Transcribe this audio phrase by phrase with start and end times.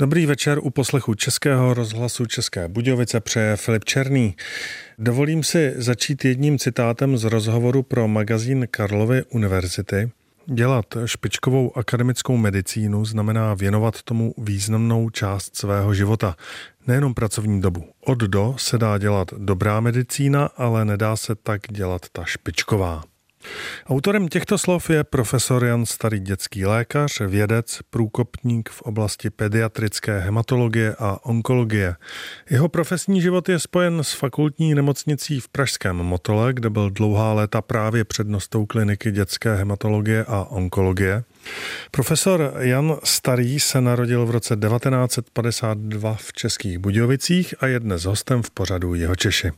[0.00, 4.36] Dobrý večer u poslechu Českého rozhlasu České Budějovice přeje Filip Černý.
[4.98, 10.10] Dovolím si začít jedním citátem z rozhovoru pro magazín Karlovy univerzity.
[10.46, 16.36] Dělat špičkovou akademickou medicínu znamená věnovat tomu významnou část svého života,
[16.86, 17.84] nejenom pracovní dobu.
[18.06, 23.02] Od do se dá dělat dobrá medicína, ale nedá se tak dělat ta špičková.
[23.86, 30.96] Autorem těchto slov je profesor Jan Starý dětský lékař, vědec, průkopník v oblasti pediatrické hematologie
[30.98, 31.96] a onkologie.
[32.50, 37.62] Jeho profesní život je spojen s fakultní nemocnicí v Pražském Motole, kde byl dlouhá léta
[37.62, 41.24] právě přednostou kliniky dětské hematologie a onkologie.
[41.90, 48.42] Profesor Jan Starý se narodil v roce 1952 v Českých Budějovicích a je dnes hostem
[48.42, 49.52] v pořadu Jeho Češi.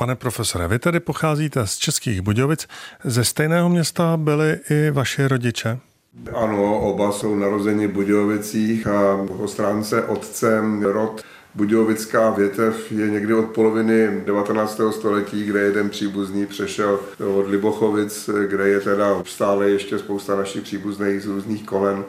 [0.00, 2.66] Pane profesore, vy tedy pocházíte z Českých Budějovic.
[3.04, 5.78] Ze stejného města byli i vaši rodiče?
[6.34, 11.22] Ano, oba jsou narozeni v Budějovicích a po stránce otcem rod
[11.54, 14.80] Budějovická větev je někdy od poloviny 19.
[14.90, 17.00] století, kde jeden příbuzný přešel
[17.36, 22.04] od Libochovic, kde je teda stále ještě spousta našich příbuzných z různých kolen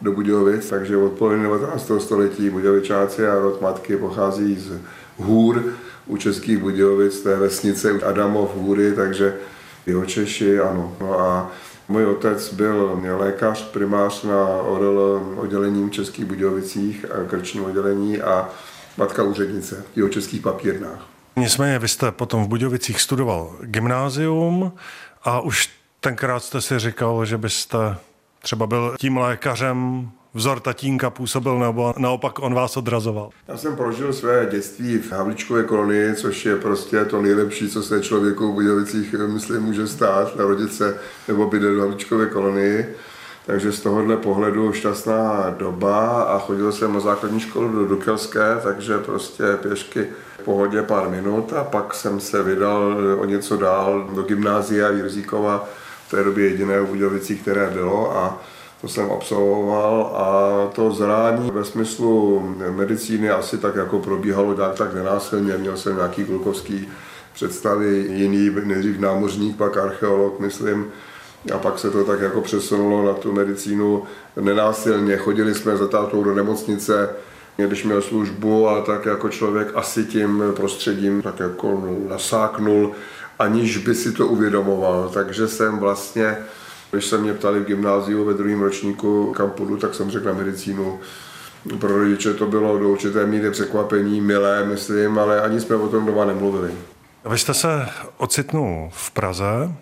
[0.00, 1.90] do Budějovic, takže od poloviny 19.
[1.98, 4.80] století Budějovičáci a rod matky pochází z
[5.18, 5.64] hůr,
[6.06, 9.36] u Českých Budějovic, té vesnice Adamov Hůry, takže
[9.86, 10.96] jeho Češi, ano.
[11.00, 11.50] No a
[11.88, 18.48] můj otec byl lékař, primář na ORL oddělením Českých Budějovicích, krčním oddělení a
[18.96, 21.06] matka úřednice v jeho českých papírnách.
[21.36, 24.72] Nicméně vy jste potom v Budějovicích studoval gymnázium
[25.24, 27.78] a už tenkrát jste si říkal, že byste
[28.42, 33.30] třeba byl tím lékařem, vzor tatínka působil, nebo naopak on vás odrazoval?
[33.48, 38.00] Já jsem prožil své dětství v Havličkové kolonii, což je prostě to nejlepší, co se
[38.00, 40.98] člověku v Budějovicích, myslím, může stát, narodit se
[41.28, 42.96] nebo bydlet v Havličkové kolonii.
[43.46, 48.98] Takže z tohohle pohledu šťastná doba a chodil jsem na základní školu do Dukelské, takže
[48.98, 50.06] prostě pěšky
[50.38, 55.68] v pohodě pár minut a pak jsem se vydal o něco dál do gymnázia Jirzíkova,
[56.06, 58.42] v té době jediné v Budějovicích, které bylo a
[58.82, 60.26] to jsem absolvoval a
[60.74, 65.56] to zrání ve smyslu medicíny asi tak jako probíhalo tak, tak nenásilně.
[65.56, 66.88] Měl jsem nějaký klukovský
[67.34, 70.86] představy, jiný, nejdřív námořník, pak archeolog, myslím,
[71.54, 74.02] a pak se to tak jako přesunulo na tu medicínu
[74.40, 75.16] nenásilně.
[75.16, 77.10] Chodili jsme za tátou do nemocnice,
[77.56, 82.92] když měl službu a tak jako člověk asi tím prostředím tak jako nasáknul,
[83.38, 85.10] aniž by si to uvědomoval.
[85.14, 86.36] Takže jsem vlastně
[86.92, 90.32] když se mě ptali v gymnáziu ve druhém ročníku, kam půjdu, tak jsem řekl na
[90.32, 91.00] medicínu.
[91.78, 96.06] Pro rodiče to bylo do určité míry překvapení, milé, myslím, ale ani jsme o tom
[96.06, 96.70] doma nemluvili.
[97.30, 99.74] Vy jste se ocitnul v Praze.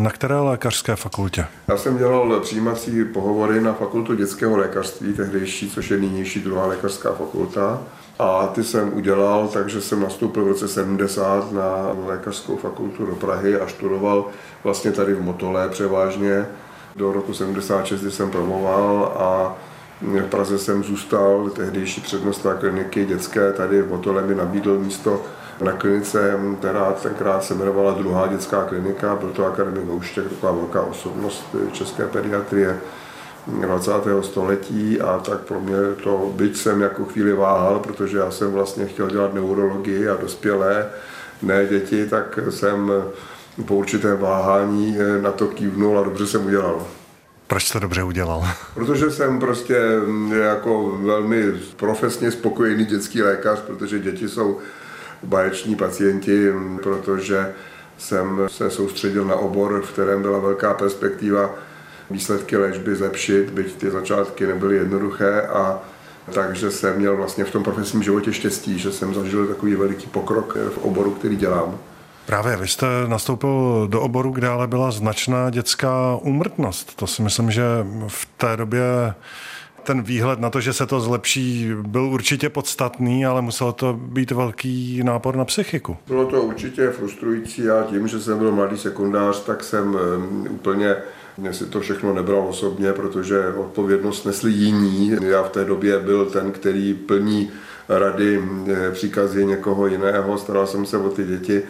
[0.00, 1.46] Na které lékařské fakultě?
[1.68, 7.12] Já jsem dělal přijímací pohovory na fakultu dětského lékařství, tehdejší, což je nynější druhá lékařská
[7.12, 7.82] fakulta.
[8.22, 13.60] A ty jsem udělal, takže jsem nastoupil v roce 70 na lékařskou fakultu do Prahy
[13.60, 14.26] a študoval
[14.64, 16.46] vlastně tady v Motole převážně.
[16.96, 19.56] Do roku 76, kdy jsem promoval a
[20.00, 25.22] v Praze jsem zůstal, tehdejší přednosta kliniky dětské tady v Motole mi nabídl místo
[25.60, 30.82] na klinice, která tenkrát se jmenovala druhá dětská klinika, byl to akademik Houštěk, taková velká
[30.82, 32.80] osobnost české pediatrie
[33.46, 33.92] 20.
[34.20, 38.86] století a tak pro mě to, byť jsem jako chvíli váhal, protože já jsem vlastně
[38.86, 40.86] chtěl dělat neurologii a dospělé,
[41.42, 42.92] ne děti, tak jsem
[43.66, 46.86] po určitém váhání na to kývnul a dobře jsem udělal.
[47.46, 48.44] Proč to dobře udělal?
[48.74, 49.80] Protože jsem prostě
[50.42, 54.58] jako velmi profesně spokojený dětský lékař, protože děti jsou
[55.22, 56.52] baječní pacienti,
[56.82, 57.52] protože
[57.98, 61.50] jsem se soustředil na obor, v kterém byla velká perspektiva
[62.10, 65.80] výsledky léčby zlepšit, byť ty začátky nebyly jednoduché a
[66.32, 70.56] takže jsem měl vlastně v tom profesním životě štěstí, že jsem zažil takový veliký pokrok
[70.74, 71.78] v oboru, který dělám.
[72.26, 76.96] Právě vy jste nastoupil do oboru, kde ale byla značná dětská úmrtnost.
[76.96, 77.62] To si myslím, že
[78.06, 78.82] v té době
[79.82, 84.30] ten výhled na to, že se to zlepší, byl určitě podstatný, ale muselo to být
[84.30, 85.96] velký nápor na psychiku.
[86.06, 89.98] Bylo to určitě frustrující a tím, že jsem byl mladý sekundář, tak jsem
[90.50, 90.96] úplně
[91.38, 95.16] mě si to všechno nebral osobně, protože odpovědnost nesli jiní.
[95.22, 97.50] Já v té době byl ten, který plní
[97.88, 98.42] rady,
[98.92, 101.62] příkazy někoho jiného, staral jsem se o ty děti.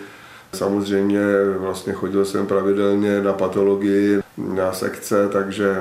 [0.53, 1.21] Samozřejmě
[1.59, 5.77] vlastně chodil jsem pravidelně na patologii, na sekce, takže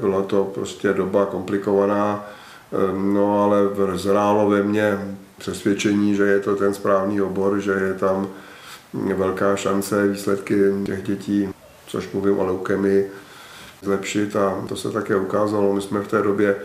[0.00, 2.26] byla to prostě doba komplikovaná.
[3.12, 3.58] No ale
[3.94, 4.98] zrálo ve mně
[5.38, 8.28] přesvědčení, že je to ten správný obor, že je tam
[9.16, 10.54] velká šance výsledky
[10.86, 11.48] těch dětí
[11.90, 13.10] což mluvím o leukemii,
[13.82, 15.74] zlepšit a to se také ukázalo.
[15.74, 16.56] My jsme v té době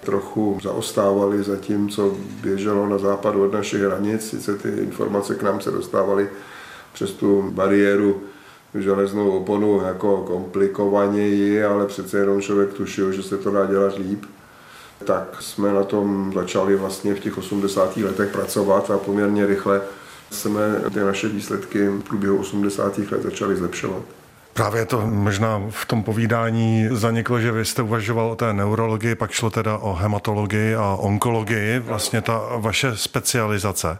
[0.00, 4.30] trochu zaostávali za tím, co běželo na západ od našich hranic.
[4.30, 6.28] Sice ty informace k nám se dostávaly
[6.92, 8.22] přes tu bariéru
[8.74, 14.24] železnou oponu jako komplikovaněji, ale přece jenom člověk tušil, že se to dá dělat líp.
[15.04, 17.96] Tak jsme na tom začali vlastně v těch 80.
[17.96, 19.80] letech pracovat a poměrně rychle
[20.30, 22.98] jsme ty naše výsledky v průběhu 80.
[22.98, 24.02] let začali zlepšovat.
[24.54, 29.30] Právě to možná v tom povídání zaniklo, že vy jste uvažoval o té neurologii, pak
[29.30, 33.98] šlo teda o hematologii a onkologii, vlastně ta vaše specializace.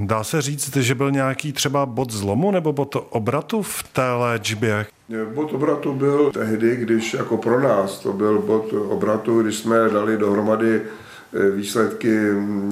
[0.00, 4.86] Dá se říct, že byl nějaký třeba bod zlomu nebo bod obratu v té léčbě?
[5.34, 10.16] Bod obratu byl tehdy, když jako pro nás to byl bod obratu, když jsme dali
[10.16, 10.82] dohromady
[11.54, 12.18] výsledky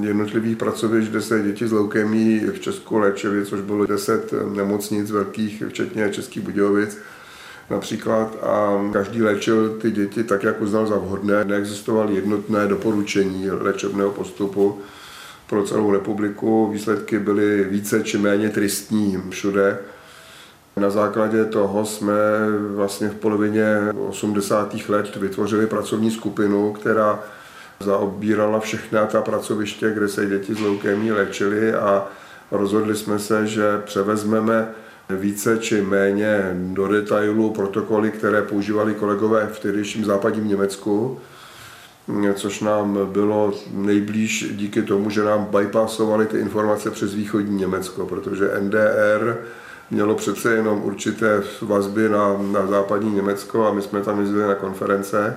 [0.00, 5.62] jednotlivých pracovišť, kde se děti s leukemí v Česku léčili, což bylo 10 nemocnic velkých,
[5.68, 6.98] včetně Českých Budějovic
[7.70, 11.44] například a každý léčil ty děti tak, jak uznal za vhodné.
[11.44, 14.78] Neexistovalo jednotné doporučení léčebného postupu
[15.46, 16.70] pro celou republiku.
[16.72, 19.78] Výsledky byly více či méně tristní všude.
[20.76, 22.14] Na základě toho jsme
[22.74, 23.66] vlastně v polovině
[24.08, 24.74] 80.
[24.88, 27.22] let vytvořili pracovní skupinu, která
[27.82, 32.06] zaobírala všechna ta pracoviště, kde se děti s leukémí léčily a
[32.50, 34.68] rozhodli jsme se, že převezmeme
[35.08, 41.20] více či méně do detailu protokoly, které používali kolegové v tehdejším západním Německu
[42.34, 48.50] což nám bylo nejblíž díky tomu, že nám bypassovali ty informace přes východní Německo, protože
[48.60, 49.36] NDR
[49.90, 54.54] mělo přece jenom určité vazby na, na západní Německo a my jsme tam jezdili na
[54.54, 55.36] konference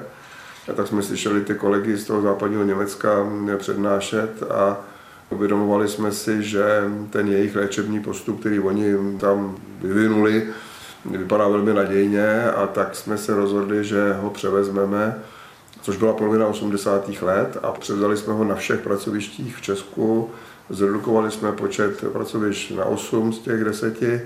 [0.69, 3.27] a tak jsme slyšeli ty kolegy z toho západního Německa
[3.57, 4.77] přednášet a
[5.29, 6.63] uvědomovali jsme si, že
[7.09, 10.47] ten jejich léčebný postup, který oni tam vyvinuli,
[11.05, 15.15] vypadá velmi nadějně a tak jsme se rozhodli, že ho převezmeme
[15.83, 17.09] což byla polovina 80.
[17.21, 20.31] let a převzali jsme ho na všech pracovištích v Česku.
[20.69, 24.21] Zredukovali jsme počet pracovišť na 8 z těch deseti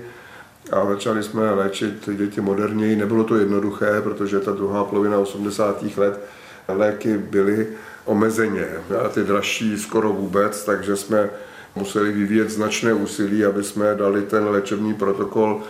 [0.72, 2.96] a začali jsme léčit děti moderněji.
[2.96, 5.84] Nebylo to jednoduché, protože ta druhá polovina 80.
[5.96, 6.20] let
[6.68, 7.66] léky byly
[8.04, 8.66] omezeně
[9.04, 11.30] a ty dražší skoro vůbec, takže jsme
[11.74, 15.62] museli vyvíjet značné úsilí, aby jsme dali ten léčebný protokol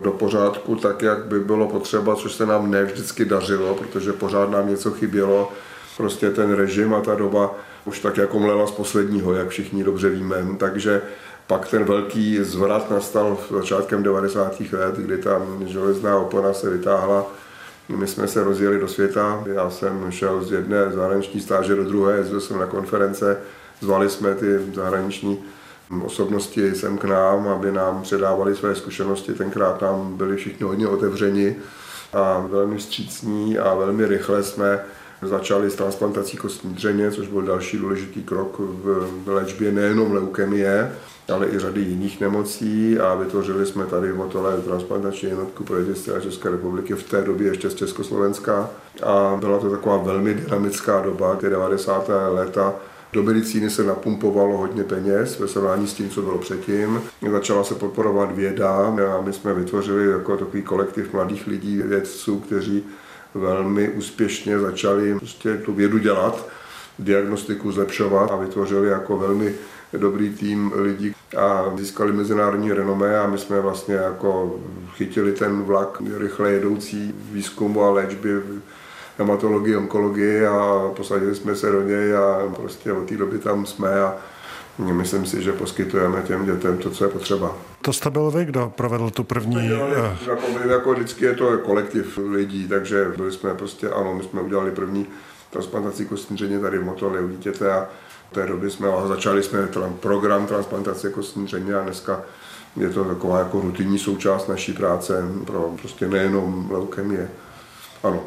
[0.00, 4.50] do pořádku tak, jak by bylo potřeba, což se nám ne vždycky dařilo, protože pořád
[4.50, 5.52] nám něco chybělo.
[5.96, 7.54] Prostě ten režim a ta doba
[7.84, 10.36] už tak jako mlela z posledního, jak všichni dobře víme.
[10.58, 11.02] Takže
[11.46, 14.60] pak ten velký zvrat nastal v začátkem 90.
[14.60, 17.26] let, kdy ta železná opona se vytáhla.
[17.88, 22.16] My jsme se rozjeli do světa, já jsem šel z jedné zahraniční stáže do druhé,
[22.16, 23.38] jezdil jsem na konference,
[23.80, 25.44] zvali jsme ty zahraniční
[26.04, 29.32] osobnosti sem k nám, aby nám předávali své zkušenosti.
[29.32, 31.56] Tenkrát nám byli všichni hodně otevřeni
[32.12, 34.80] a velmi vstřícní a velmi rychle jsme
[35.22, 40.92] začali s transplantací kostní dřeně, což byl další důležitý krok v léčbě nejenom leukemie,
[41.28, 45.76] ale i řady jiných nemocí a vytvořili jsme tady v Motole transplantační jednotku pro
[46.16, 48.70] a České republiky v té době ještě z Československa
[49.02, 52.10] a byla to taková velmi dynamická doba, ty 90.
[52.28, 52.74] léta,
[53.12, 57.02] do medicíny se napumpovalo hodně peněz ve srovnání s tím, co bylo předtím.
[57.30, 62.84] Začala se podporovat věda a my jsme vytvořili jako takový kolektiv mladých lidí, vědců, kteří
[63.34, 66.48] velmi úspěšně začali prostě tu vědu dělat,
[66.98, 69.54] diagnostiku zlepšovat a vytvořili jako velmi
[69.92, 74.60] dobrý tým lidí a získali mezinárodní renomé a my jsme vlastně jako
[74.94, 78.28] chytili ten vlak rychle jedoucí výzkumu a léčby
[79.18, 84.00] hematologii, onkologii a posadili jsme se do něj a prostě od té doby tam jsme
[84.00, 84.16] a
[84.78, 87.56] Myslím si, že poskytujeme těm dětem to, co je potřeba.
[87.82, 89.70] To jste byl vy, kdo provedl tu první...
[89.72, 94.40] Eh, jako, jako vždycky je to kolektiv lidí, takže byli jsme prostě, ano, my jsme
[94.40, 95.06] udělali první
[95.56, 97.88] transplantaci kostní dřeně tady v Motole u dítěte a
[98.30, 99.68] v té doby jsme začali jsme
[100.00, 102.22] program transplantace kostní dřeně a dneska
[102.76, 107.30] je to taková jako rutinní součást naší práce pro prostě nejenom leukemie.
[108.02, 108.20] Ano.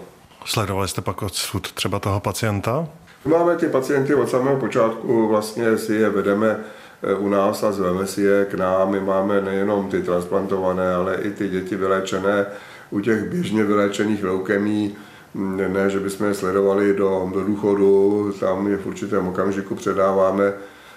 [0.46, 2.88] Sledovali jste pak odsud třeba toho pacienta?
[3.26, 6.60] Máme ty pacienty od samého počátku, vlastně si je vedeme
[7.04, 8.92] eh, u nás a zveme si je k nám.
[8.92, 12.46] My máme nejenom ty transplantované, ale i ty děti vyléčené
[12.90, 14.98] u těch běžně vyléčených leukemí.
[15.34, 20.54] Ne, že bychom je sledovali do, do důchodu, tam je v určitém okamžiku předáváme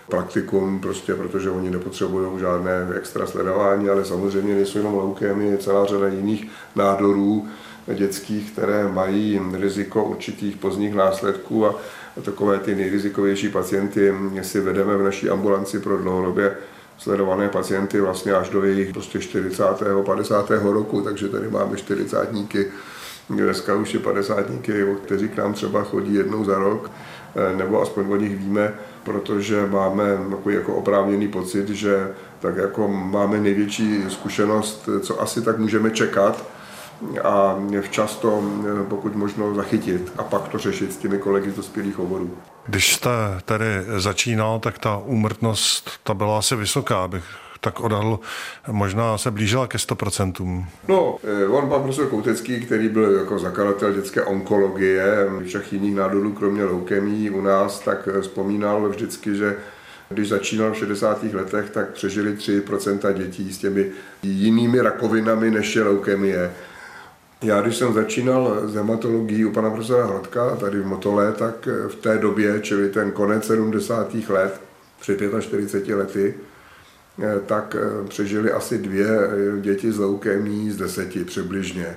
[0.08, 6.08] praktikum, prostě protože oni nepotřebují žádné extra sledování, ale samozřejmě nejsou jenom leukémie, celá řada
[6.08, 7.48] jiných nádorů,
[7.94, 11.74] dětských, které mají riziko určitých pozdních následků a
[12.24, 16.56] takové ty nejrizikovější pacienty si vedeme v naší ambulanci pro dlouhodobě
[16.98, 19.64] sledované pacienty vlastně až do jejich prostě 40.
[20.04, 20.50] 50.
[20.50, 22.28] roku, takže tady máme 40
[23.36, 24.46] dneska už je 50
[25.04, 26.90] kteří k nám třeba chodí jednou za rok,
[27.34, 28.74] eh, nebo aspoň o nich víme,
[29.04, 30.18] protože máme
[30.50, 32.10] jako oprávněný pocit, že
[32.40, 36.44] tak jako máme největší zkušenost, co asi tak můžeme čekat,
[37.24, 38.42] a včas to
[38.88, 42.36] pokud možno zachytit a pak to řešit s těmi kolegy z dospělých oborů.
[42.66, 43.10] Když jste
[43.44, 47.24] tady začínal, tak ta úmrtnost ta byla asi vysoká, bych
[47.64, 48.18] tak odhadl,
[48.70, 50.66] možná se blížila ke 100%.
[50.88, 56.32] No, eh, on pan profesor Koutecký, který byl jako zakladatel dětské onkologie, všech jiných nádorů,
[56.32, 59.56] kromě leukemí u nás, tak vzpomínal vždycky, že
[60.08, 61.34] když začínal v 60.
[61.34, 63.90] letech, tak přežili 3% dětí s těmi
[64.22, 66.52] jinými rakovinami než je leukemie.
[67.42, 71.94] Já, když jsem začínal s hematologií u pana profesora Hladka tady v Motole, tak v
[71.94, 74.14] té době, čili ten konec 70.
[74.28, 74.60] let,
[75.00, 76.34] před 45 lety,
[77.46, 77.76] tak
[78.08, 79.06] přežili asi dvě
[79.60, 81.96] děti z leukémí z deseti přibližně.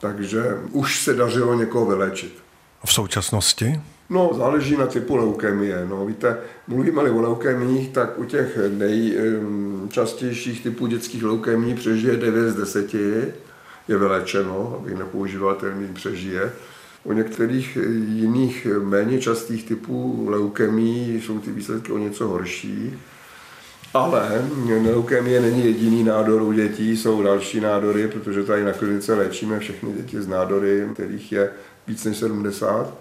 [0.00, 2.42] Takže už se dařilo někoho vylečit.
[2.84, 3.80] V současnosti?
[4.10, 5.86] No, záleží na typu leukemie.
[5.88, 12.54] No, víte, mluvíme-li o leukemích, tak u těch nejčastějších typů dětských leukemí přežije 9 z
[12.54, 13.32] 10 je
[13.88, 16.52] vylečeno, abych nepoužíval termín přežije.
[17.04, 17.78] U některých
[18.08, 22.98] jiných méně častých typů leukemí jsou ty výsledky o něco horší.
[23.94, 24.44] Ale
[24.92, 29.92] leukemie není jediný nádor u dětí, jsou další nádory, protože tady na klinice léčíme všechny
[29.92, 31.50] děti z nádory, kterých je
[31.86, 32.94] víc než 70.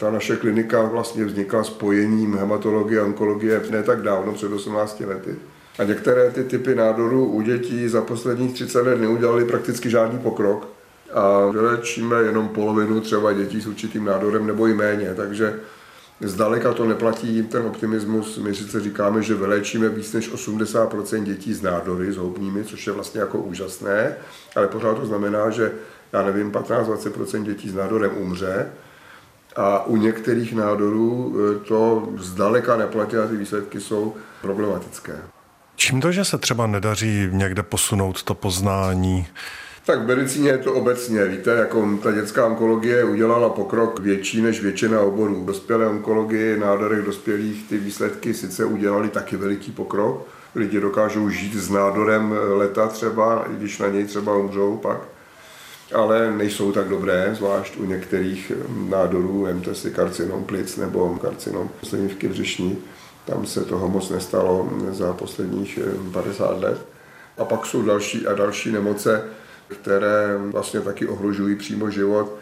[0.00, 5.34] Ta naše klinika vlastně vznikla spojením hematologie a onkologie ne tak dávno, před 18 lety.
[5.78, 10.68] A některé ty typy nádorů u dětí za posledních 30 let neudělali prakticky žádný pokrok
[11.12, 15.60] a vylečíme jenom polovinu třeba dětí s určitým nádorem nebo i méně, takže
[16.20, 18.38] zdaleka to neplatí ten optimismus.
[18.38, 23.20] My sice říkáme, že vyléčíme víc než 80% dětí s nádory zhoubnými, což je vlastně
[23.20, 24.16] jako úžasné,
[24.56, 25.72] ale pořád to znamená, že
[26.12, 28.66] já nevím, 15-20% dětí s nádorem umře,
[29.56, 35.12] a u některých nádorů e, to zdaleka neplatí a ty výsledky jsou problematické.
[35.76, 39.26] Čím to, že se třeba nedaří někde posunout to poznání?
[39.86, 44.62] Tak v medicíně je to obecně, víte, jako ta dětská onkologie udělala pokrok větší než
[44.62, 45.44] většina oborů.
[45.44, 50.26] Dospělé onkologie, nádorech dospělých, ty výsledky sice udělali taky veliký pokrok.
[50.54, 55.00] Lidi dokážou žít s nádorem leta třeba, i když na něj třeba umřou pak.
[55.94, 58.52] Ale nejsou tak dobré, zvlášť u některých
[58.88, 62.78] nádorů, vemte si karcinom plic nebo karcinom slinivky břišní
[63.26, 65.78] tam se toho moc nestalo za posledních
[66.12, 66.86] 50 eh, let.
[67.38, 69.24] A pak jsou další a další nemoce,
[69.68, 72.36] které vlastně taky ohrožují přímo život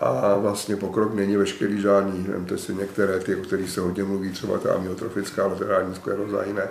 [0.00, 2.26] a vlastně pokrok není veškerý žádný.
[2.28, 6.68] Vemte si některé ty, o kterých se hodně mluví, třeba ta amyotrofická laterální skleroza jiné.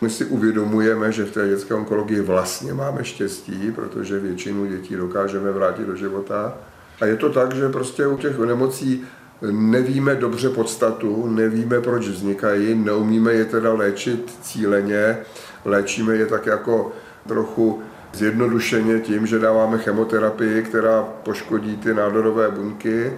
[0.00, 5.52] My si uvědomujeme, že v té dětské onkologii vlastně máme štěstí, protože většinu dětí dokážeme
[5.52, 6.54] vrátit do života.
[7.00, 9.06] A je to tak, že prostě u těch nemocí
[9.50, 15.18] Nevíme dobře podstatu, nevíme, proč vznikají, neumíme je teda léčit cíleně,
[15.64, 16.92] léčíme je tak jako
[17.28, 17.82] trochu
[18.14, 23.12] zjednodušeně tím, že dáváme chemoterapii, která poškodí ty nádorové buňky,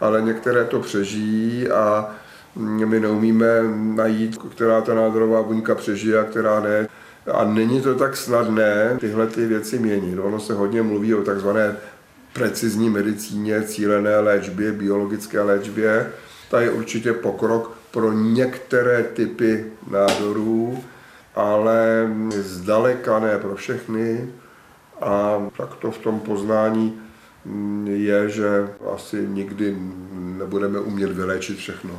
[0.00, 2.10] ale některé to přežijí a
[2.56, 3.46] my neumíme
[3.94, 6.88] najít, která ta nádorová buňka přežije a která ne.
[7.32, 10.18] A není to tak snadné tyhle ty věci měnit.
[10.18, 11.76] Ono se hodně mluví o takzvané
[12.32, 16.12] precizní medicíně, cílené léčbě, biologické léčbě.
[16.50, 20.84] To je určitě pokrok pro některé typy nádorů,
[21.34, 24.28] ale zdaleka ne pro všechny.
[25.00, 27.00] A tak to v tom poznání
[27.84, 29.76] je, že asi nikdy
[30.12, 31.98] nebudeme umět vyléčit všechno.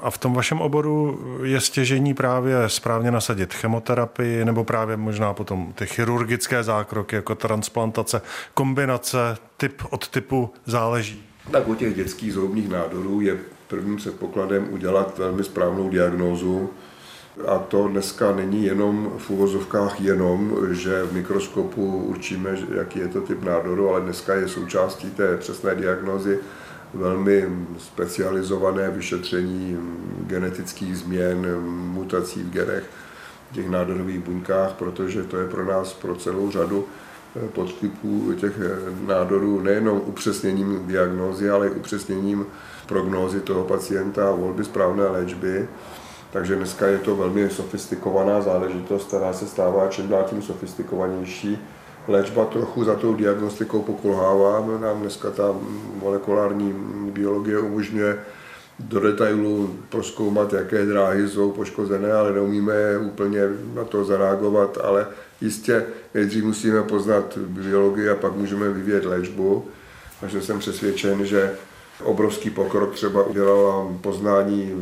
[0.00, 5.72] A v tom vašem oboru je stěžení právě správně nasadit chemoterapii nebo právě možná potom
[5.72, 8.22] ty chirurgické zákroky jako transplantace,
[8.54, 11.22] kombinace, typ od typu záleží?
[11.50, 13.38] Tak u těch dětských zhoubných nádorů je
[13.68, 16.70] prvním předpokladem udělat velmi správnou diagnózu,
[17.46, 23.20] a to dneska není jenom v uvozovkách jenom, že v mikroskopu určíme, jaký je to
[23.20, 26.38] typ nádoru, ale dneska je součástí té přesné diagnózy
[26.94, 27.48] velmi
[27.78, 29.78] specializované vyšetření
[30.26, 31.60] genetických změn,
[31.92, 32.84] mutací v genech,
[33.50, 36.86] v těch nádorových buňkách, protože to je pro nás, pro celou řadu
[37.36, 42.46] eh, podtypů těch eh, nádorů nejenom upřesněním diagnózy, ale i upřesněním
[42.86, 45.68] prognózy toho pacienta a volby správné léčby.
[46.34, 51.58] Takže dneska je to velmi sofistikovaná záležitost, která se stává čím dál tím sofistikovanější
[52.08, 54.66] léčba trochu za tou diagnostikou pokulhává.
[54.80, 55.54] Nám dneska ta
[56.02, 56.74] molekulární
[57.12, 58.18] biologie umožňuje
[58.78, 63.40] do detailu proskoumat, jaké dráhy jsou poškozené, ale neumíme úplně
[63.74, 65.06] na to zareagovat, ale
[65.40, 69.64] jistě nejdřív musíme poznat biologii a pak můžeme vyvíjet léčbu.
[70.20, 71.54] Takže jsem přesvědčen, že
[72.02, 74.72] obrovský pokrok třeba udělala poznání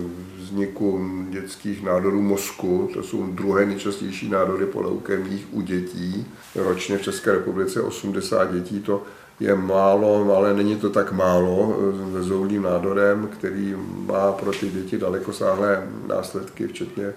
[0.53, 2.91] vzniku dětských nádorů mozku.
[2.95, 6.27] To jsou druhé nejčastější nádory po leukemích u dětí.
[6.55, 9.03] Ročně v České republice 80 dětí to
[9.41, 11.79] je málo, ale není to tak málo
[12.21, 13.75] s zoulním nádorem, který
[14.07, 17.13] má pro ty děti dalekosáhlé následky, včetně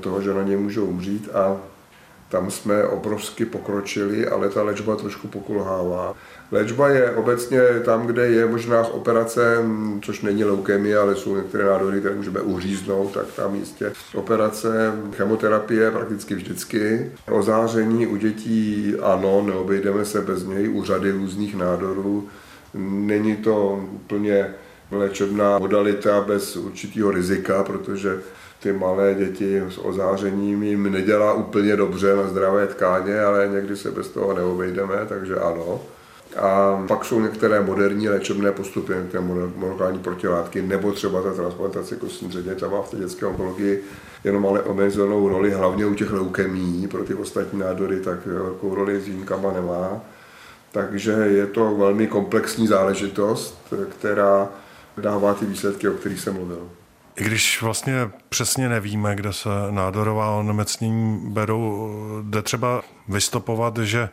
[0.00, 1.56] toho, že na ně můžou umřít a
[2.28, 6.14] tam jsme obrovsky pokročili, ale ta léčba trošku pokulhává.
[6.52, 9.56] Léčba je obecně tam, kde je možná operace,
[10.02, 15.90] což není leukemie, ale jsou některé nádory, které můžeme uříznout, tak tam jistě operace, chemoterapie
[15.90, 17.12] prakticky vždycky.
[17.30, 22.28] Ozáření u dětí ano, neobejdeme se bez něj, u řady různých nádorů.
[22.74, 24.54] Není to úplně
[24.90, 28.18] léčebná modalita bez určitého rizika, protože
[28.62, 33.90] ty malé děti s ozářením jim nedělá úplně dobře na zdravé tkáně, ale někdy se
[33.90, 35.80] bez toho neobejdeme, takže ano.
[36.36, 39.22] A pak jsou některé moderní léčebné postupy, některé
[39.56, 43.84] molekulární protilátky, nebo třeba ta transplantace kostní dřeně, ta má v té dětské onkologii
[44.24, 49.00] jenom ale omezenou roli, hlavně u těch leukemí, pro ty ostatní nádory, tak velkou roli
[49.00, 50.00] s výjimkama nemá.
[50.72, 54.48] Takže je to velmi komplexní záležitost, která
[54.96, 56.68] dává ty výsledky, o kterých jsem mluvil.
[57.16, 61.90] I když vlastně přesně nevíme, kde se nádorová onemocnění berou,
[62.22, 64.08] jde třeba vystopovat, že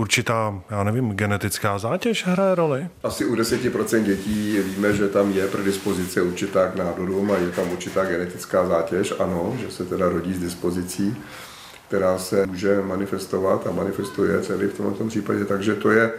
[0.00, 2.88] určitá, já nevím, genetická zátěž hraje roli?
[3.02, 7.70] Asi u 10% dětí víme, že tam je predispozice určitá k nádorům a je tam
[7.72, 11.16] určitá genetická zátěž, ano, že se teda rodí s dispozicí,
[11.88, 16.12] která se může manifestovat a manifestuje celý v tomto případě, takže to je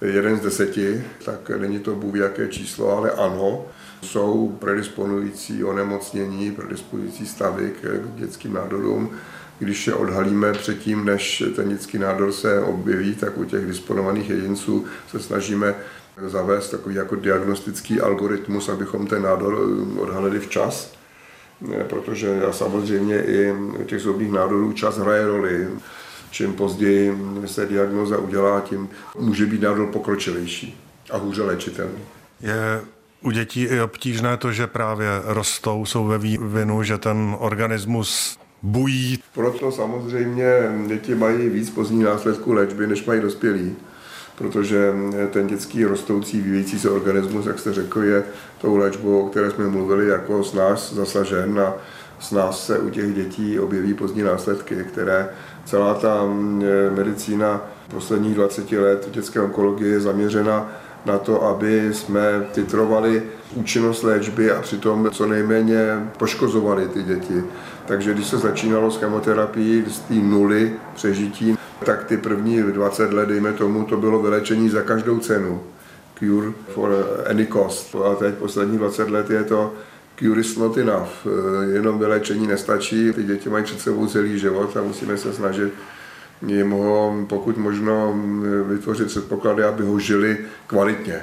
[0.00, 3.66] jeden z deseti, tak není to bůh jaké číslo, ale ano,
[4.02, 9.10] jsou predisponující onemocnění, predisponující stavy k dětským nádorům.
[9.58, 14.84] Když je odhalíme předtím, než ten dětský nádor se objeví, tak u těch disponovaných jedinců
[15.10, 15.74] se snažíme
[16.26, 19.58] zavést takový jako diagnostický algoritmus, abychom ten nádor
[19.98, 20.94] odhalili včas.
[21.88, 25.68] Protože samozřejmě i u těch zubních nádorů čas hraje roli.
[26.30, 31.98] Čím později se diagnoza udělá, tím může být nádor pokročilejší a hůře léčitelný.
[32.40, 32.80] Je
[33.20, 39.18] u dětí je obtížné to, že právě rostou, jsou ve vývinu, že ten organismus bují.
[39.34, 40.52] Proto samozřejmě
[40.86, 43.76] děti mají víc pozdní následků léčby, než mají dospělí
[44.38, 44.92] protože
[45.30, 48.24] ten dětský rostoucí, vyvíjící se organismus, jak jste řekl, je
[48.60, 51.74] tou léčbou, o které jsme mluvili, jako s nás zasažen a
[52.20, 55.28] s nás se u těch dětí objeví pozdní následky, které
[55.64, 56.22] celá ta
[56.96, 60.72] medicína posledních 20 let dětské onkologie je zaměřena
[61.08, 63.22] na to, aby jsme titrovali
[63.54, 67.44] účinnost léčby a přitom co nejméně poškozovali ty děti.
[67.86, 73.28] Takže když se začínalo s chemoterapií z té nuly přežití, tak ty první 20 let,
[73.28, 75.60] dejme tomu, to bylo vylečení za každou cenu.
[76.18, 76.90] Cure for
[77.30, 77.96] any cost.
[78.04, 79.72] A teď poslední 20 let je to
[80.18, 81.26] cure is not enough.
[81.74, 85.72] Jenom vylečení nestačí, ty děti mají před sebou celý život a musíme se snažit
[86.46, 88.20] jim ho pokud možno
[88.68, 91.22] vytvořit předpoklady, aby ho žili kvalitně.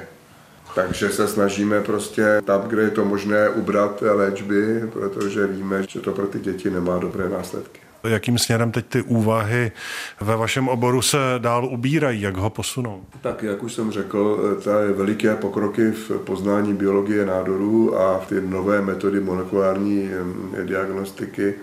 [0.74, 6.12] Takže se snažíme prostě tam, kde je to možné, ubrat léčby, protože víme, že to
[6.12, 7.80] pro ty děti nemá dobré následky.
[8.04, 9.72] Jakým směrem teď ty úvahy
[10.20, 13.02] ve vašem oboru se dál ubírají, jak ho posunou?
[13.20, 18.26] Tak, jak už jsem řekl, to je veliké pokroky v poznání biologie nádorů a v
[18.26, 20.10] ty nové metody molekulární
[20.64, 21.54] diagnostiky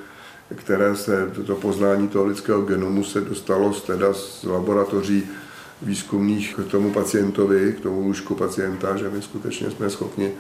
[0.56, 5.24] které se, to poznání toho lidského genomu se dostalo z, teda z laboratoří
[5.82, 10.32] výzkumných k tomu pacientovi, k tomu lůžku pacienta, že my skutečně jsme schopni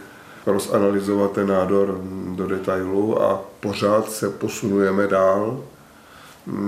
[0.46, 2.02] rozanalizovat ten nádor
[2.36, 5.64] do detailu a pořád se posunujeme dál.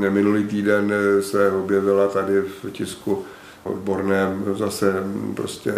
[0.09, 3.23] Minulý týden se objevila tady v tisku
[3.63, 5.03] odborném zase
[5.35, 5.73] prostě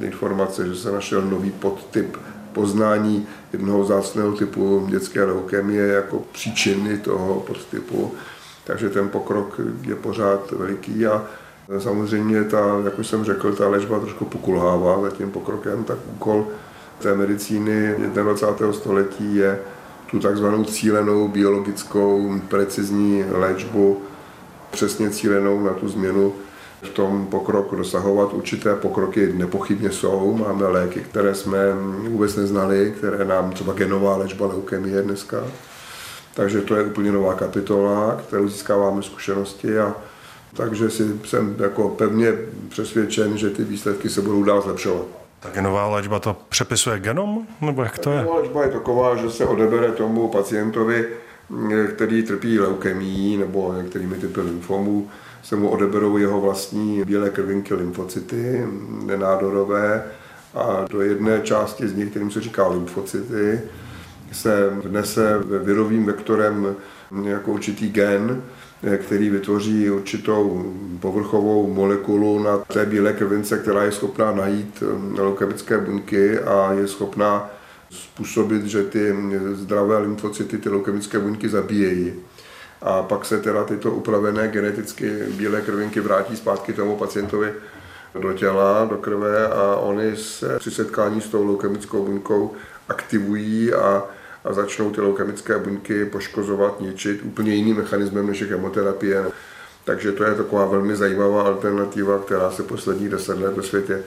[0.00, 2.16] informace, že se našel nový podtyp
[2.54, 8.12] poznání jednoho zácného typu dětské leukemie jako příčiny toho podtypu.
[8.64, 11.22] Takže ten pokrok je pořád veliký a
[11.78, 16.46] samozřejmě ta, jak už jsem řekl, ta léčba trošku pokulhává za tím pokrokem, tak úkol
[16.98, 18.72] té medicíny 21.
[18.72, 19.58] století je
[20.10, 24.02] tu takzvanou cílenou biologickou precizní léčbu
[24.70, 26.32] přesně cílenou na tu změnu
[26.84, 28.32] v tom pokroku dosahovat.
[28.32, 30.36] Určité pokroky nepochybně jsou.
[30.36, 31.58] Máme léky, které jsme
[32.08, 35.44] vůbec neznali, které nám třeba genová léčba leukemie dneska.
[36.34, 39.94] Takže to je úplně nová kapitola, kterou získáváme zkušenosti a
[40.56, 42.32] takže si jsem jako pevně
[42.68, 45.04] přesvědčen, že ty výsledky se budou dál zlepšovat.
[45.40, 48.18] Ta genová léčba to přepisuje genom, nebo jak to je?
[48.18, 51.08] Genová léčba je taková, že se odebere tomu pacientovi,
[51.94, 55.08] který trpí leukemí nebo některými typy lymfomů,
[55.44, 58.66] se mu odeberou jeho vlastní bílé krvinky, lymfocyty,
[59.06, 60.04] nenádorové,
[60.54, 63.60] a do jedné části z nich, kterým se říká lymfocyty,
[64.32, 66.76] se vnese virovým vektorem
[67.24, 68.42] jako určitý gen,
[68.96, 74.82] který vytvoří určitou povrchovou molekulu na té bílé krvince, která je schopná najít
[75.18, 77.50] leukemické buňky a je schopná
[77.90, 79.16] způsobit, že ty
[79.52, 82.12] zdravé lymfocyty ty leukemické buňky zabíjejí.
[82.84, 87.52] A pak se teda tyto upravené geneticky bílé krvinky vrátí zpátky tomu pacientovi
[88.20, 92.52] do těla, do krve a oni se při setkání s tou leukemickou buňkou
[92.88, 94.04] aktivují a,
[94.44, 99.24] a začnou ty leukemické buňky poškozovat, ničit úplně jiným mechanismem než je chemoterapie.
[99.84, 104.02] Takže to je taková velmi zajímavá alternativa, která se posledních deset let ve světě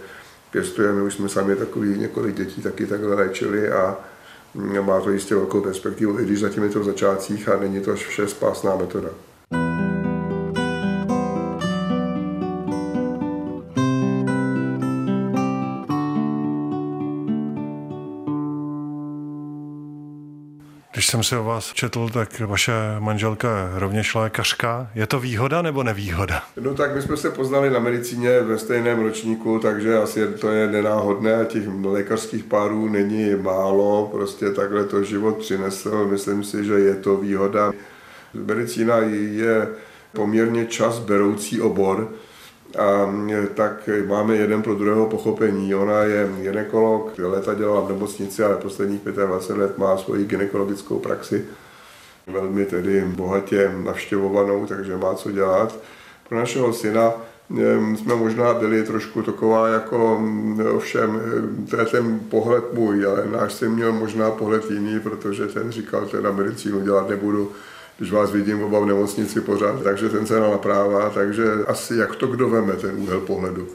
[0.52, 0.94] pěstuje.
[0.94, 3.98] My už jsme sami takový několik dětí taky takhle léčili a
[4.82, 7.96] má to jistě velkou perspektivu, i když zatím je to v začátcích a není to
[7.96, 9.10] vše spásná metoda.
[21.10, 24.90] Jsem si o vás četl, tak vaše manželka je rovněž lékařka.
[24.96, 26.44] Je to výhoda nebo nevýhoda?
[26.62, 30.68] No tak my jsme se poznali na medicíně ve stejném ročníku, takže asi to je
[30.68, 31.46] nenáhodné.
[31.46, 36.08] Těch lékařských párů není málo, prostě takhle to život přinesl.
[36.12, 37.74] Myslím si, že je to výhoda.
[38.34, 39.68] Medicína je
[40.14, 42.12] poměrně čas beroucí obor,
[42.80, 43.14] a
[43.54, 45.76] tak máme jeden pro druhého pochopení.
[45.76, 51.46] Ona je ginekolog, leta dělala v nemocnici, ale posledních 25 let má svoji ginekologickou praxi.
[52.28, 55.76] Velmi tedy bohatě navštěvovanou, takže má co dělat.
[56.30, 57.14] Pro našeho syna
[57.96, 60.22] jsme možná byli trošku taková jako,
[60.74, 61.22] ovšem,
[61.70, 66.08] to je ten pohled můj, ale náš syn měl možná pohled jiný, protože ten říkal,
[66.08, 67.52] že na medicínu dělat nebudu,
[67.98, 72.28] když vás vidím oba v nemocnici pořád, takže ten se naprává, takže asi jak to
[72.28, 73.68] kdo veme, ten úhel pohledu.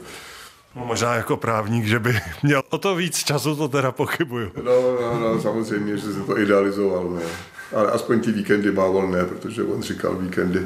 [0.75, 4.51] No, možná jako právník, že by měl o to víc času, to teda pochybuju.
[4.63, 7.21] No, no, no samozřejmě, že se to idealizoval, ne.
[7.75, 10.65] Ale aspoň ty víkendy má volné, protože on říkal víkendy,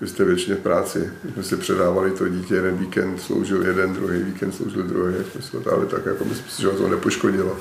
[0.00, 1.10] vy jste většině v práci.
[1.24, 5.42] My jsme si předávali to dítě, jeden víkend sloužil jeden, druhý víkend sloužil druhý, jsme
[5.42, 7.56] si to tak, jako myslím si, že to nepoškodilo.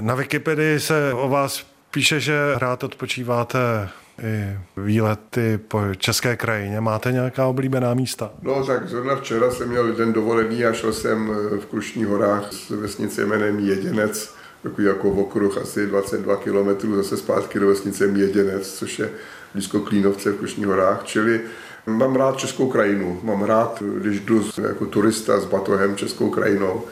[0.00, 3.88] Na Wikipedii se o vás píše, že rád odpočíváte
[4.22, 6.80] i výlety po české krajině.
[6.80, 8.30] Máte nějaká oblíbená místa?
[8.42, 12.52] No tak zrovna včera jsem měl den dovolený a šel jsem eh, v Krušních horách
[12.52, 18.06] z vesnice jménem Jeděnec, takový jako v okruh asi 22 km zase zpátky do vesnice
[18.06, 19.10] Měděnec, což je
[19.52, 21.40] blízko Klínovce v Krušních horách, čili
[21.86, 26.84] mám rád českou krajinu, mám rád, když jdu jako turista s batohem českou krajinou,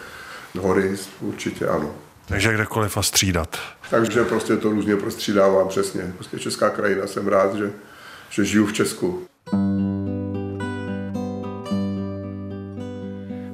[0.58, 1.94] hory určitě ano.
[2.30, 3.58] Takže kdekoliv a střídat.
[3.90, 6.12] Takže prostě to různě prostřídávám, přesně.
[6.14, 7.70] Prostě česká krajina, jsem rád, že,
[8.30, 9.26] že žiju v Česku.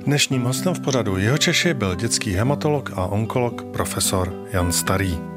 [0.04, 5.35] Dnešním hostem v pořadu Jeho Češi byl dětský hematolog a onkolog profesor Jan Starý.